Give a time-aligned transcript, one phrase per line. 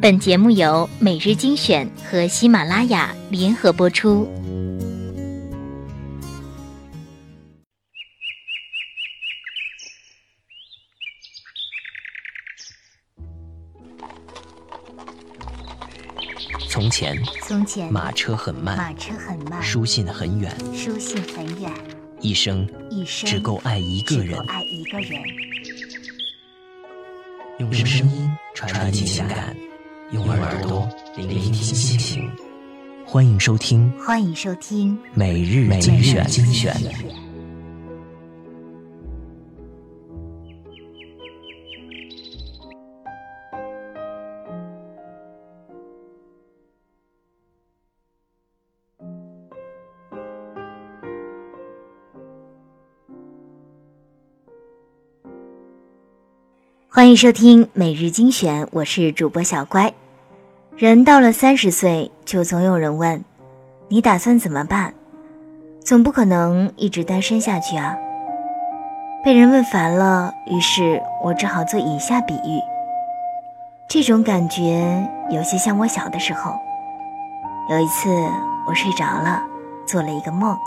[0.00, 4.28] 本节目由每日精选和喜马拉雅联合播出。
[16.70, 21.72] 从前，从前马车很慢，马车很慢，书信很远，书信很远，
[22.20, 24.44] 一生一生只够爱一个人只够。
[24.46, 25.20] 爱一个人。
[27.58, 29.56] 用声音传递情感，
[30.10, 32.30] 用耳朵聆听心情。
[33.04, 36.24] 欢迎收听欢迎收听每日精选
[56.98, 59.94] 欢迎收听每日精选，我是主播小乖。
[60.76, 63.24] 人到了三十岁，就总有人问
[63.86, 64.92] ：“你打算怎么办？”
[65.78, 67.94] 总不可能一直单身下去啊。
[69.22, 72.60] 被人问烦了，于是我只好做以下比喻。
[73.88, 76.52] 这种感觉有些像我小的时候。
[77.70, 78.08] 有一次
[78.66, 79.40] 我睡着了，
[79.86, 80.58] 做了一个梦。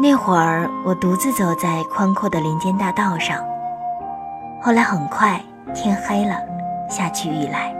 [0.00, 3.44] 那会儿我独自走在宽阔的林间大道上。
[4.62, 5.40] 后来很快
[5.74, 6.36] 天黑了，
[6.86, 7.74] 下起雨来。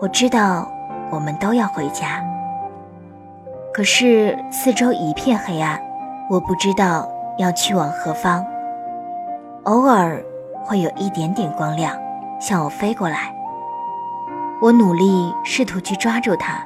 [0.00, 0.70] 我知道
[1.10, 2.24] 我们都要回家，
[3.74, 5.80] 可是四周一片黑暗，
[6.30, 8.46] 我不知道要去往何方。
[9.64, 10.22] 偶尔
[10.62, 11.92] 会有一点点光亮
[12.38, 13.34] 向我飞过来，
[14.62, 16.64] 我努力试图去抓住它，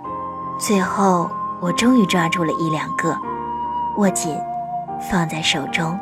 [0.59, 1.31] 最后
[1.63, 3.17] 我终于抓住了一两个，
[3.97, 4.39] 握紧，
[5.01, 5.99] 放在手中。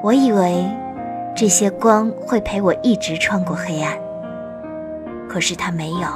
[0.00, 0.64] 我以为。
[1.34, 3.96] 这些光会陪我一直穿过黑暗，
[5.28, 6.08] 可是它没有。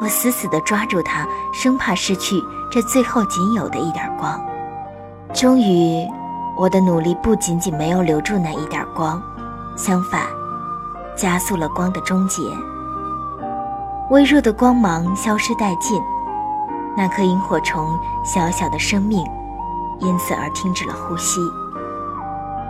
[0.00, 4.40] 我死死地抓住它，生怕失去这最后仅有的一点光。
[5.34, 6.06] 终于，
[6.56, 9.20] 我的努力不仅仅没有留住那一点光，
[9.76, 10.22] 相反，
[11.16, 12.42] 加速了光的终结。
[14.10, 16.00] 微弱的光芒消失殆尽，
[16.96, 19.24] 那颗萤火虫小小的生命，
[19.98, 21.40] 因此而停止了呼吸。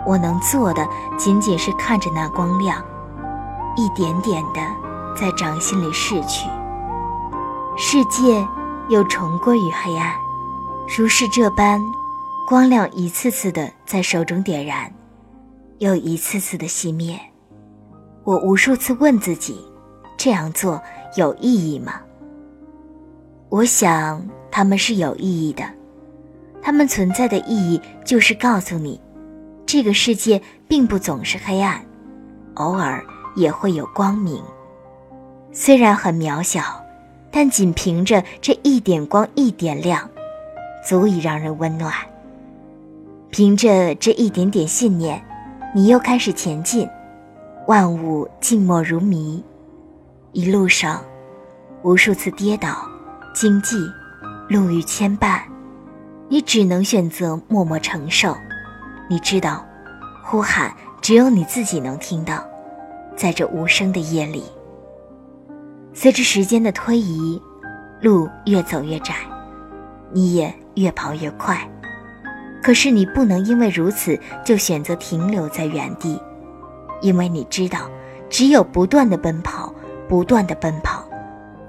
[0.05, 2.83] 我能做的仅仅是看着那光亮，
[3.75, 4.59] 一点点的
[5.15, 6.49] 在掌心里逝去。
[7.77, 8.45] 世界
[8.89, 10.13] 又重归于黑暗，
[10.97, 11.81] 如是这般，
[12.47, 14.91] 光亮一次次的在手中点燃，
[15.77, 17.19] 又一次次的熄灭。
[18.23, 19.65] 我无数次问自己：
[20.17, 20.81] 这样做
[21.15, 21.93] 有意义吗？
[23.49, 25.63] 我想它们是有意义的，
[26.61, 28.99] 它们存在的意义就是告诉你。
[29.71, 31.81] 这个世界并不总是黑暗，
[32.55, 33.01] 偶尔
[33.37, 34.43] 也会有光明。
[35.53, 36.61] 虽然很渺小，
[37.31, 40.09] 但仅凭着这一点光、一点亮，
[40.85, 41.93] 足以让人温暖。
[43.29, 45.23] 凭着这一点点信念，
[45.73, 46.85] 你又开始前进。
[47.65, 49.41] 万物静默如谜，
[50.33, 51.01] 一路上，
[51.81, 52.85] 无数次跌倒、
[53.33, 53.77] 惊悸、
[54.49, 55.39] 路遇牵绊，
[56.27, 58.35] 你只能选择默默承受。
[59.11, 59.65] 你知道，
[60.23, 62.41] 呼喊只有你自己能听到，
[63.13, 64.45] 在这无声的夜里。
[65.93, 67.41] 随着时间的推移，
[67.99, 69.13] 路越走越窄，
[70.13, 71.59] 你也越跑越快。
[72.63, 76.17] 可是你不能因为如此就选择停留在原地，
[77.01, 77.79] 因为你知道，
[78.29, 79.75] 只有不断的奔跑，
[80.07, 81.03] 不断的奔跑，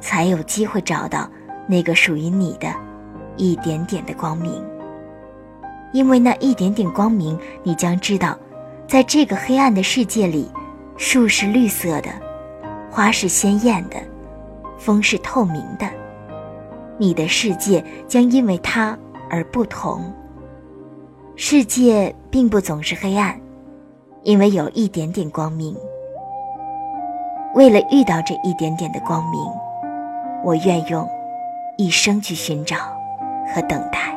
[0.00, 1.28] 才有机会找到
[1.66, 2.72] 那个属于你的，
[3.36, 4.64] 一点点的光明。
[5.92, 8.36] 因为那一点点光明，你将知道，
[8.88, 10.50] 在这个黑暗的世界里，
[10.96, 12.10] 树是绿色的，
[12.90, 13.96] 花是鲜艳的，
[14.78, 15.86] 风是透明的。
[16.98, 18.96] 你的世界将因为它
[19.28, 20.12] 而不同。
[21.36, 23.38] 世界并不总是黑暗，
[24.22, 25.76] 因为有一点点光明。
[27.54, 29.40] 为了遇到这一点点的光明，
[30.44, 31.06] 我愿用
[31.76, 32.76] 一生去寻找
[33.54, 34.16] 和等待。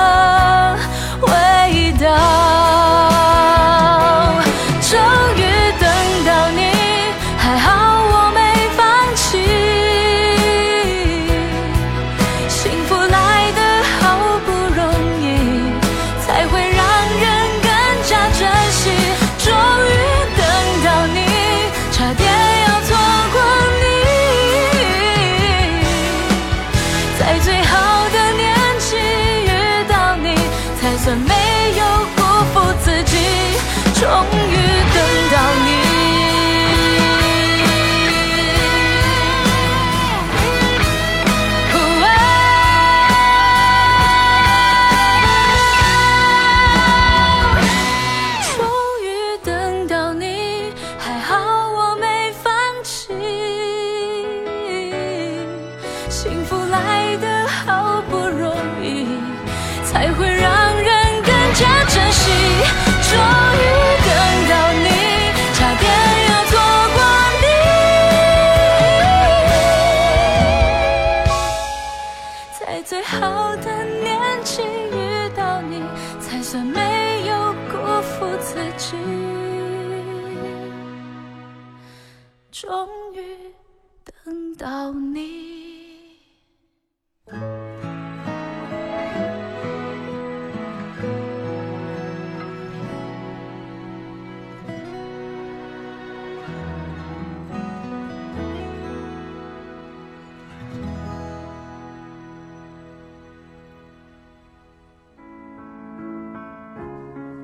[59.91, 62.31] 才会让人更加珍惜。
[63.11, 63.61] 终于
[64.07, 64.09] 等
[64.49, 64.87] 到你
[65.53, 65.85] 差点
[66.29, 66.53] 要错
[66.95, 66.97] 过
[67.41, 67.45] 你。
[72.57, 74.09] 在最好的年
[74.45, 74.95] 纪遇
[75.35, 75.83] 到你
[76.21, 76.79] 才算没
[77.27, 78.95] 有辜负自己。
[82.49, 83.19] 终于
[84.23, 85.50] 等到你。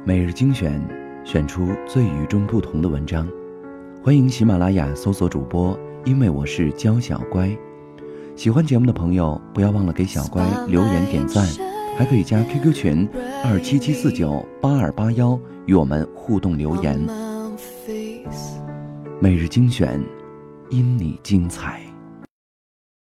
[0.08, 0.82] 每日精选，
[1.26, 3.28] 选出最与众不同的文章。
[4.02, 7.54] 欢迎喜马拉雅搜索主播，因为我是娇小乖。
[8.34, 11.46] 喜欢节目的朋友，不要忘了给小乖留言点赞，
[11.98, 13.10] 还可以加 QQ 群
[13.44, 16.98] 二七七四九八二八幺与我们互动留言。
[19.20, 20.02] 每日精选，
[20.70, 21.82] 因你精彩。